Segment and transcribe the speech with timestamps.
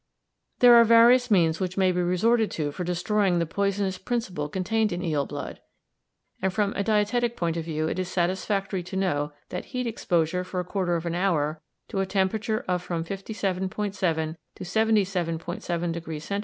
[0.61, 4.91] There are various means which may be resorted to for destroying the poisonous principle contained
[4.91, 5.61] in eel blood,
[6.41, 10.43] and from a dietetic point of view it is satisfactory to know that heat exposure
[10.43, 16.39] for a quarter of an hour to a temperature of from 57·7° to 77·7° Cent.